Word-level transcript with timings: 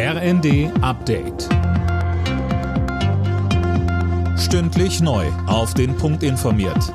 RND 0.00 0.70
Update. 0.80 1.48
Stündlich 4.38 5.00
neu. 5.00 5.26
Auf 5.48 5.74
den 5.74 5.96
Punkt 5.96 6.22
informiert. 6.22 6.94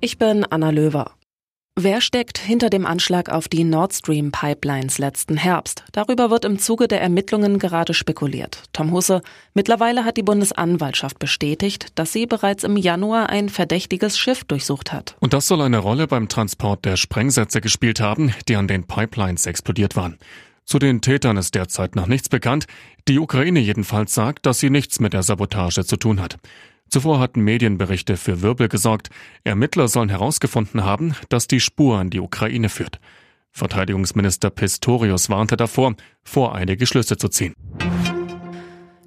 Ich 0.00 0.16
bin 0.16 0.44
Anna 0.48 0.70
Löwer. 0.70 1.10
Wer 1.74 2.00
steckt 2.00 2.38
hinter 2.38 2.70
dem 2.70 2.86
Anschlag 2.86 3.30
auf 3.30 3.48
die 3.48 3.64
Nord 3.64 3.94
Stream 3.94 4.30
Pipelines 4.30 4.98
letzten 4.98 5.36
Herbst? 5.36 5.82
Darüber 5.90 6.30
wird 6.30 6.44
im 6.44 6.60
Zuge 6.60 6.86
der 6.86 7.00
Ermittlungen 7.00 7.58
gerade 7.58 7.94
spekuliert. 7.94 8.62
Tom 8.72 8.92
Husse, 8.92 9.20
mittlerweile 9.52 10.04
hat 10.04 10.16
die 10.16 10.22
Bundesanwaltschaft 10.22 11.18
bestätigt, 11.18 11.98
dass 11.98 12.12
sie 12.12 12.26
bereits 12.26 12.62
im 12.62 12.76
Januar 12.76 13.28
ein 13.28 13.48
verdächtiges 13.48 14.16
Schiff 14.16 14.44
durchsucht 14.44 14.92
hat. 14.92 15.16
Und 15.18 15.32
das 15.32 15.48
soll 15.48 15.60
eine 15.60 15.78
Rolle 15.78 16.06
beim 16.06 16.28
Transport 16.28 16.84
der 16.84 16.96
Sprengsätze 16.96 17.60
gespielt 17.60 17.98
haben, 17.98 18.32
die 18.46 18.54
an 18.54 18.68
den 18.68 18.86
Pipelines 18.86 19.46
explodiert 19.46 19.96
waren. 19.96 20.16
Zu 20.64 20.78
den 20.78 21.00
Tätern 21.00 21.36
ist 21.36 21.54
derzeit 21.54 21.96
noch 21.96 22.06
nichts 22.06 22.28
bekannt. 22.28 22.66
Die 23.08 23.18
Ukraine 23.18 23.60
jedenfalls 23.60 24.14
sagt, 24.14 24.46
dass 24.46 24.60
sie 24.60 24.70
nichts 24.70 25.00
mit 25.00 25.12
der 25.12 25.22
Sabotage 25.22 25.84
zu 25.84 25.96
tun 25.96 26.20
hat. 26.20 26.38
Zuvor 26.88 27.20
hatten 27.20 27.40
Medienberichte 27.40 28.16
für 28.16 28.42
Wirbel 28.42 28.68
gesorgt. 28.68 29.08
Ermittler 29.44 29.88
sollen 29.88 30.10
herausgefunden 30.10 30.84
haben, 30.84 31.14
dass 31.30 31.48
die 31.48 31.60
Spur 31.60 31.98
an 31.98 32.10
die 32.10 32.20
Ukraine 32.20 32.68
führt. 32.68 33.00
Verteidigungsminister 33.50 34.50
Pistorius 34.50 35.28
warnte 35.30 35.56
davor, 35.56 35.94
voreilige 36.22 36.86
Schlüsse 36.86 37.16
zu 37.16 37.28
ziehen. 37.28 37.54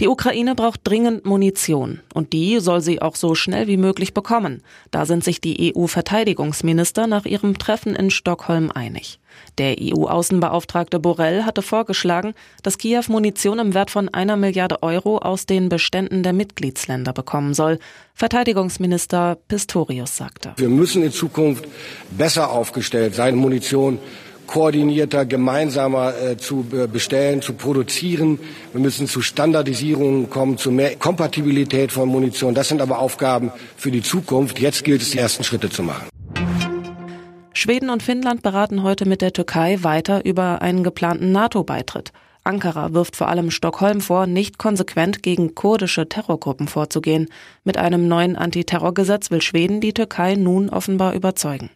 Die 0.00 0.08
Ukraine 0.08 0.54
braucht 0.54 0.80
dringend 0.84 1.26
Munition 1.26 2.00
und 2.14 2.32
die 2.32 2.60
soll 2.60 2.80
sie 2.80 3.02
auch 3.02 3.14
so 3.14 3.34
schnell 3.34 3.66
wie 3.66 3.76
möglich 3.76 4.14
bekommen. 4.14 4.62
Da 4.90 5.06
sind 5.06 5.22
sich 5.22 5.40
die 5.40 5.74
EU-Verteidigungsminister 5.74 7.06
nach 7.06 7.24
ihrem 7.24 7.58
Treffen 7.58 7.94
in 7.94 8.10
Stockholm 8.10 8.70
einig. 8.72 9.20
Der 9.58 9.76
EU-Außenbeauftragte 9.78 10.98
Borrell 10.98 11.44
hatte 11.44 11.62
vorgeschlagen, 11.62 12.34
dass 12.62 12.78
Kiew 12.78 13.04
Munition 13.08 13.58
im 13.58 13.74
Wert 13.74 13.90
von 13.90 14.08
einer 14.08 14.36
Milliarde 14.36 14.82
Euro 14.82 15.18
aus 15.18 15.46
den 15.46 15.68
Beständen 15.68 16.22
der 16.22 16.32
Mitgliedsländer 16.32 17.12
bekommen 17.12 17.54
soll. 17.54 17.78
Verteidigungsminister 18.14 19.38
Pistorius 19.48 20.16
sagte. 20.16 20.54
Wir 20.56 20.68
müssen 20.68 21.02
in 21.02 21.12
Zukunft 21.12 21.66
besser 22.10 22.50
aufgestellt 22.50 23.14
sein, 23.14 23.36
Munition 23.36 23.98
koordinierter, 24.52 25.24
gemeinsamer 25.24 26.12
äh, 26.14 26.36
zu 26.36 26.66
bestellen, 26.92 27.40
zu 27.40 27.54
produzieren. 27.54 28.38
Wir 28.72 28.82
müssen 28.82 29.06
zu 29.06 29.22
Standardisierungen 29.22 30.28
kommen, 30.28 30.58
zu 30.58 30.70
mehr 30.70 30.94
Kompatibilität 30.96 31.90
von 31.90 32.08
Munition. 32.08 32.54
Das 32.54 32.68
sind 32.68 32.82
aber 32.82 32.98
Aufgaben 32.98 33.50
für 33.76 33.90
die 33.90 34.02
Zukunft. 34.02 34.60
Jetzt 34.60 34.84
gilt 34.84 35.00
es, 35.00 35.10
die 35.10 35.18
ersten 35.18 35.42
Schritte 35.42 35.70
zu 35.70 35.82
machen. 35.82 36.06
Schweden 37.54 37.88
und 37.88 38.02
Finnland 38.02 38.42
beraten 38.42 38.82
heute 38.82 39.06
mit 39.06 39.22
der 39.22 39.32
Türkei 39.32 39.78
weiter 39.82 40.24
über 40.26 40.60
einen 40.60 40.84
geplanten 40.84 41.32
NATO-Beitritt. 41.32 42.12
Ankara 42.44 42.92
wirft 42.92 43.16
vor 43.16 43.28
allem 43.28 43.50
Stockholm 43.50 44.00
vor, 44.00 44.26
nicht 44.26 44.58
konsequent 44.58 45.22
gegen 45.22 45.54
kurdische 45.54 46.08
Terrorgruppen 46.08 46.68
vorzugehen. 46.68 47.28
Mit 47.64 47.78
einem 47.78 48.06
neuen 48.06 48.36
Antiterrorgesetz 48.36 49.30
will 49.30 49.40
Schweden 49.40 49.80
die 49.80 49.94
Türkei 49.94 50.34
nun 50.34 50.68
offenbar 50.68 51.14
überzeugen. 51.14 51.70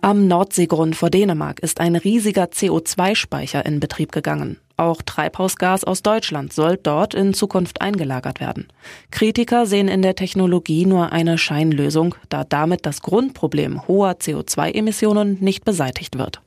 Am 0.00 0.28
Nordseegrund 0.28 0.94
vor 0.94 1.10
Dänemark 1.10 1.60
ist 1.60 1.80
ein 1.80 1.96
riesiger 1.96 2.44
CO2-Speicher 2.44 3.66
in 3.66 3.80
Betrieb 3.80 4.12
gegangen. 4.12 4.58
Auch 4.76 5.02
Treibhausgas 5.02 5.82
aus 5.82 6.02
Deutschland 6.02 6.52
soll 6.52 6.78
dort 6.80 7.14
in 7.14 7.34
Zukunft 7.34 7.80
eingelagert 7.80 8.38
werden. 8.38 8.68
Kritiker 9.10 9.66
sehen 9.66 9.88
in 9.88 10.02
der 10.02 10.14
Technologie 10.14 10.86
nur 10.86 11.12
eine 11.12 11.36
Scheinlösung, 11.36 12.14
da 12.28 12.44
damit 12.44 12.86
das 12.86 13.02
Grundproblem 13.02 13.88
hoher 13.88 14.12
CO2-Emissionen 14.12 15.38
nicht 15.40 15.64
beseitigt 15.64 16.16
wird. 16.16 16.40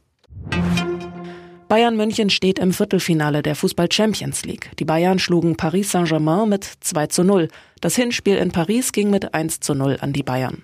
Bayern 1.68 1.98
München 1.98 2.30
steht 2.30 2.60
im 2.60 2.72
Viertelfinale 2.72 3.42
der 3.42 3.56
Fußball 3.56 3.92
Champions 3.92 4.46
League. 4.46 4.72
Die 4.80 4.86
Bayern 4.86 5.20
schlugen 5.20 5.58
Paris 5.58 5.92
Saint-Germain 5.92 6.48
mit 6.48 6.64
2 6.64 7.08
zu 7.08 7.24
0. 7.24 7.50
Das 7.82 7.96
Hinspiel 7.96 8.38
in 8.38 8.52
Paris 8.52 8.94
ging 8.94 9.10
mit 9.10 9.34
1 9.34 9.60
zu 9.60 9.74
0 9.74 9.98
an 10.00 10.14
die 10.14 10.24
Bayern. 10.24 10.64